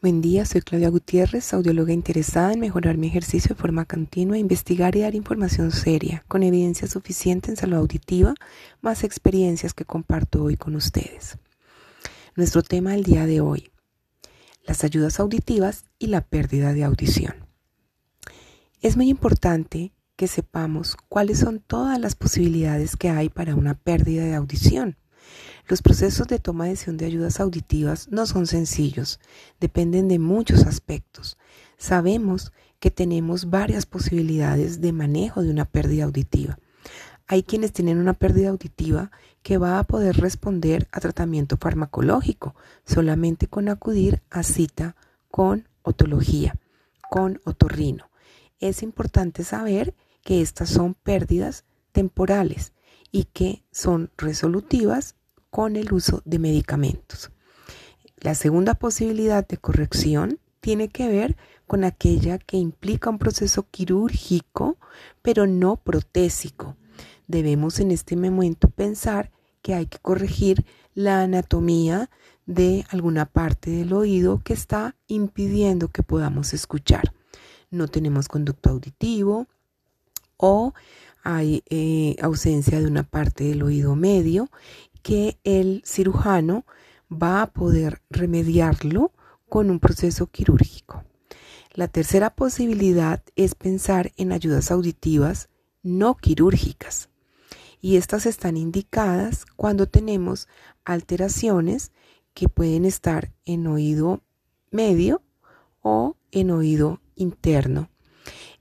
[0.00, 4.94] Buen día, soy Claudia Gutiérrez, audióloga interesada en mejorar mi ejercicio de forma continua, investigar
[4.94, 8.34] y dar información seria, con evidencia suficiente en salud auditiva,
[8.80, 11.38] más experiencias que comparto hoy con ustedes.
[12.36, 13.72] Nuestro tema del día de hoy,
[14.62, 17.34] las ayudas auditivas y la pérdida de audición.
[18.80, 24.22] Es muy importante que sepamos cuáles son todas las posibilidades que hay para una pérdida
[24.22, 24.96] de audición.
[25.68, 29.20] Los procesos de toma de decisión de ayudas auditivas no son sencillos,
[29.60, 31.36] dependen de muchos aspectos.
[31.76, 36.58] Sabemos que tenemos varias posibilidades de manejo de una pérdida auditiva.
[37.26, 39.10] Hay quienes tienen una pérdida auditiva
[39.42, 42.54] que va a poder responder a tratamiento farmacológico
[42.86, 44.96] solamente con acudir a cita
[45.30, 46.54] con otología,
[47.10, 48.10] con otorrino.
[48.60, 52.72] Es importante saber que estas son pérdidas temporales
[53.10, 55.14] y que son resolutivas
[55.50, 57.30] con el uso de medicamentos.
[58.18, 61.36] La segunda posibilidad de corrección tiene que ver
[61.66, 64.76] con aquella que implica un proceso quirúrgico,
[65.22, 66.76] pero no protésico.
[67.26, 69.30] Debemos en este momento pensar
[69.62, 72.10] que hay que corregir la anatomía
[72.46, 77.12] de alguna parte del oído que está impidiendo que podamos escuchar.
[77.70, 79.46] No tenemos conducto auditivo
[80.38, 80.72] o
[81.28, 84.48] hay eh, ausencia de una parte del oído medio
[85.02, 86.64] que el cirujano
[87.12, 89.12] va a poder remediarlo
[89.46, 91.04] con un proceso quirúrgico.
[91.74, 95.50] La tercera posibilidad es pensar en ayudas auditivas
[95.82, 97.10] no quirúrgicas.
[97.78, 100.48] Y estas están indicadas cuando tenemos
[100.86, 101.92] alteraciones
[102.32, 104.22] que pueden estar en oído
[104.70, 105.20] medio
[105.82, 107.90] o en oído interno.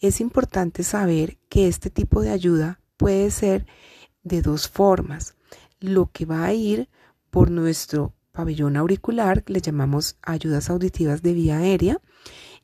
[0.00, 3.66] Es importante saber que este tipo de ayuda puede ser
[4.22, 5.36] de dos formas
[5.80, 6.88] lo que va a ir
[7.30, 12.00] por nuestro pabellón auricular, le llamamos ayudas auditivas de vía aérea,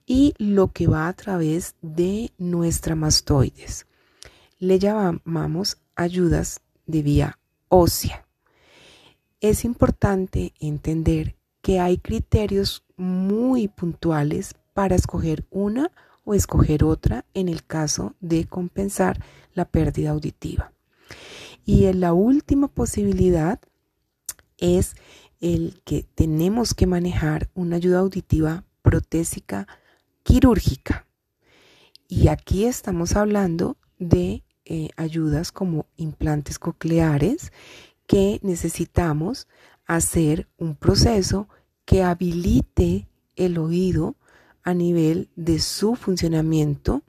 [0.07, 3.87] y lo que va a través de nuestra mastoides.
[4.59, 7.39] Le llamamos ayudas de vía
[7.69, 8.27] ósea.
[9.41, 15.93] Es importante entender que hay criterios muy puntuales para escoger una
[16.25, 19.23] o escoger otra en el caso de compensar
[19.55, 20.73] la pérdida auditiva.
[21.65, 23.61] Y la última posibilidad
[24.59, 24.95] es
[25.41, 29.67] el que tenemos que manejar una ayuda auditiva protésica
[30.23, 31.07] quirúrgica.
[32.09, 37.53] Y aquí estamos hablando de eh, ayudas como implantes cocleares
[38.07, 39.47] que necesitamos
[39.87, 41.49] hacer un proceso
[41.85, 44.17] que habilite el oído
[44.63, 47.03] a nivel de su funcionamiento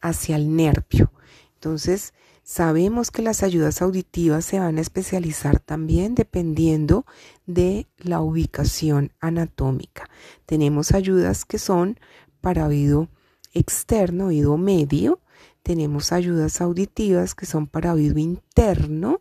[0.00, 1.12] hacia el nervio.
[1.54, 2.12] Entonces,
[2.44, 7.06] Sabemos que las ayudas auditivas se van a especializar también dependiendo
[7.46, 10.10] de la ubicación anatómica.
[10.44, 12.00] Tenemos ayudas que son
[12.40, 13.08] para oído
[13.54, 15.20] externo, oído medio.
[15.62, 19.20] Tenemos ayudas auditivas que son para oído interno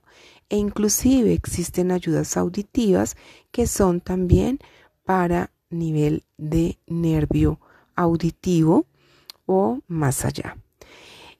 [0.50, 3.16] e inclusive existen ayudas auditivas
[3.52, 4.58] que son también
[5.06, 7.60] para nivel de nervio
[7.96, 8.86] auditivo
[9.46, 10.58] o más allá.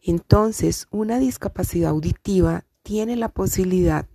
[0.02, 4.08] Entonces, una discapacidad auditiva tiene la posibilidad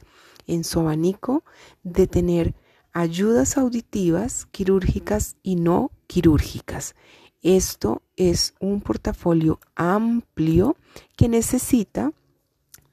[0.46, 1.44] en su abanico
[1.82, 2.54] de tener
[2.92, 6.94] ayudas auditivas quirúrgicas y no quirúrgicas.
[7.42, 10.76] Esto es un portafolio amplio
[11.16, 12.12] que necesita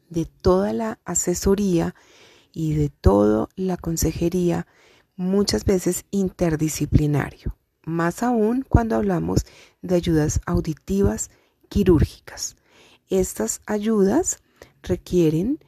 [0.09, 1.95] de toda la asesoría
[2.51, 4.67] y de toda la consejería,
[5.15, 7.55] muchas veces interdisciplinario,
[7.85, 9.45] más aún cuando hablamos
[9.81, 11.29] de ayudas auditivas
[11.69, 12.55] quirúrgicas.
[13.09, 14.39] Estas ayudas
[14.81, 15.59] requieren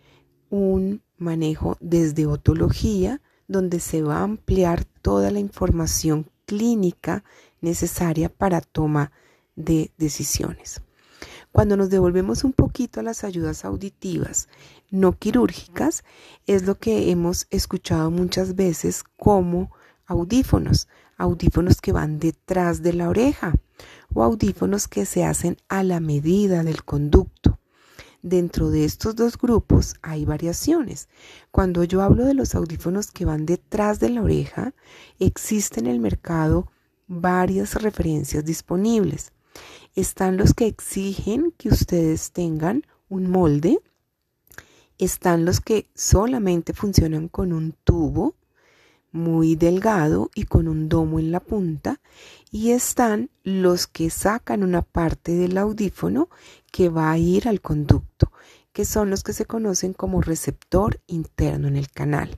[0.49, 7.23] un manejo desde otología, donde se va a ampliar toda la información clínica
[7.61, 9.11] necesaria para toma
[9.55, 10.81] de decisiones.
[11.51, 14.49] Cuando nos devolvemos un poquito a las ayudas auditivas
[14.91, 16.03] no quirúrgicas,
[16.47, 19.71] es lo que hemos escuchado muchas veces como
[20.05, 23.53] audífonos, audífonos que van detrás de la oreja
[24.13, 27.59] o audífonos que se hacen a la medida del conducto.
[28.21, 31.09] Dentro de estos dos grupos hay variaciones.
[31.51, 34.73] Cuando yo hablo de los audífonos que van detrás de la oreja,
[35.19, 36.71] existen en el mercado
[37.07, 39.31] varias referencias disponibles.
[39.93, 43.79] Están los que exigen que ustedes tengan un molde,
[44.97, 48.35] están los que solamente funcionan con un tubo
[49.15, 52.01] muy delgado y con un domo en la punta
[52.51, 56.29] y están los que sacan una parte del audífono
[56.71, 58.31] que va a ir al conducto,
[58.73, 62.37] que son los que se conocen como receptor interno en el canal.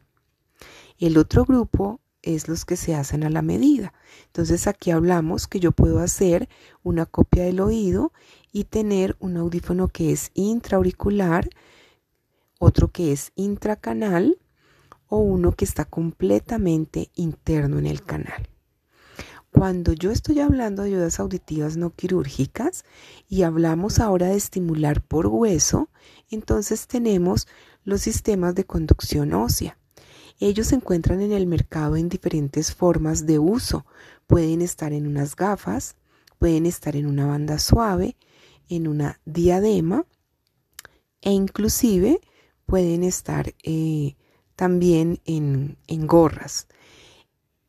[0.99, 3.93] El otro grupo es los que se hacen a la medida.
[4.27, 6.47] Entonces aquí hablamos que yo puedo hacer
[6.83, 8.13] una copia del oído
[8.51, 11.49] y tener un audífono que es intraauricular,
[12.59, 14.37] otro que es intracanal
[15.07, 18.49] o uno que está completamente interno en el canal.
[19.51, 22.85] Cuando yo estoy hablando de ayudas auditivas no quirúrgicas
[23.27, 25.89] y hablamos ahora de estimular por hueso,
[26.29, 27.47] entonces tenemos
[27.83, 29.77] los sistemas de conducción ósea.
[30.39, 33.85] Ellos se encuentran en el mercado en diferentes formas de uso.
[34.27, 35.95] Pueden estar en unas gafas,
[36.37, 38.15] pueden estar en una banda suave,
[38.69, 40.05] en una diadema
[41.21, 42.21] e inclusive
[42.65, 44.15] pueden estar eh,
[44.57, 45.77] también en,
[46.07, 46.67] gorras.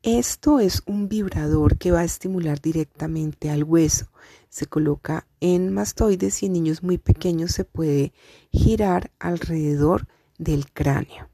[0.02, 4.06] Esto es un vibrador que va a estimular directamente al hueso.
[4.48, 8.14] Se coloca en mastoides y en niños muy pequeños se puede
[8.50, 10.08] girar alrededor
[10.38, 11.28] del cráneo.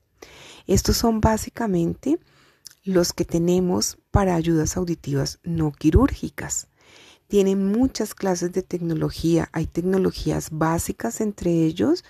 [0.66, 2.18] Estos son básicamente
[2.82, 6.66] los que tenemos para ayudas auditivas no quirúrgicas.
[7.28, 9.48] Tienen muchas clases de tecnología.
[9.52, 12.04] Hay tecnologías básicas entre ellos,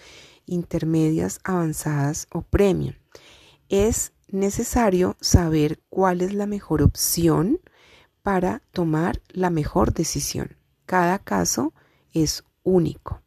[0.46, 2.94] intermedias, avanzadas o premium.
[3.68, 7.60] Es necesario saber cuál es la mejor opción
[8.22, 10.56] para tomar la mejor decisión.
[10.86, 11.72] Cada caso
[12.12, 13.22] es único.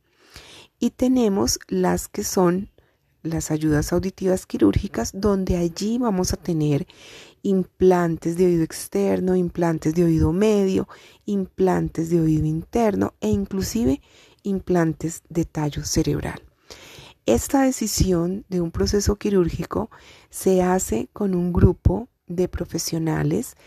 [0.80, 2.70] Y tenemos las que son
[3.24, 6.88] las ayudas auditivas quirúrgicas, donde allí vamos a tener
[7.42, 10.88] implantes de oído externo, implantes de oído medio,
[11.26, 14.02] implantes de oído interno e inclusive
[14.44, 16.47] implantes de tallo cerebral.
[17.28, 19.92] Esta decisión de un proceso quirúrgico
[20.30, 23.58] se hace con un grupo de profesionales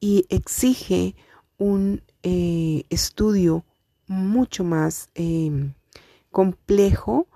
[0.00, 1.16] y exige
[1.56, 3.64] un eh, estudio
[4.06, 5.72] mucho más eh,
[6.30, 7.26] complejo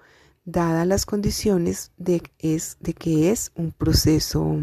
[0.45, 4.59] dadas las condiciones de, es, de que es un proceso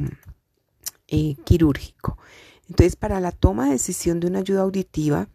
[1.07, 2.19] eh, quirúrgico.
[2.69, 5.29] Entonces, para la toma de decisión de una ayuda auditiva,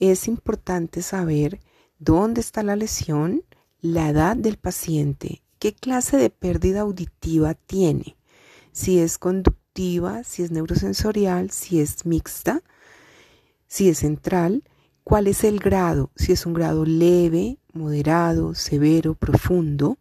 [0.00, 1.60] es importante saber
[2.00, 3.44] dónde está la lesión,
[3.82, 8.16] la edad del paciente, qué clase de pérdida auditiva tiene,
[8.72, 12.62] si es conductiva, si es neurosensorial, si es mixta,
[13.66, 14.64] si es central,
[15.04, 19.98] cuál es el grado, si es un grado leve, moderado, severo, profundo,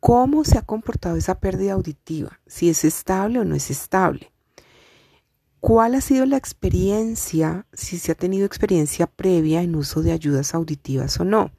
[0.00, 4.30] cómo se ha comportado esa pérdida auditiva, si es estable o no es estable.
[5.60, 10.54] ¿Cuál ha sido la experiencia, si se ha tenido experiencia previa en uso de ayudas
[10.54, 11.52] auditivas o no?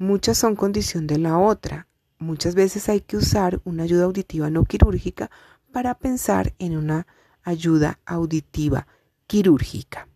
[0.00, 1.88] Muchas son condición de la otra.
[2.20, 5.28] Muchas veces hay que usar una ayuda auditiva no quirúrgica
[5.72, 7.08] para pensar en una
[7.42, 8.86] ayuda auditiva
[9.26, 10.06] quirúrgica.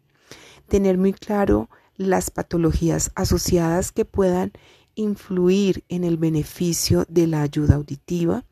[0.69, 4.52] Tener muy claro las patologías asociadas que puedan
[4.94, 8.44] influir en el beneficio de la ayuda auditiva,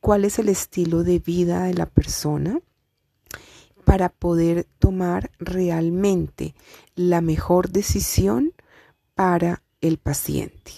[0.00, 2.58] cuál es el estilo de vida de la persona
[3.84, 6.56] para poder tomar realmente
[6.96, 8.52] la mejor decisión
[9.14, 10.72] para el paciente.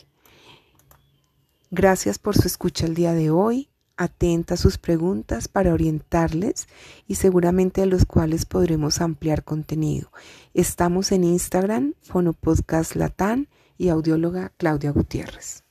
[1.70, 6.66] Gracias por su escucha el día de hoy atenta a sus preguntas para orientarles
[7.06, 10.10] y seguramente de los cuales podremos ampliar contenido.
[10.54, 13.48] Estamos en Instagram, Fonopodcast Latán
[13.78, 15.65] y audióloga Claudia Gutiérrez.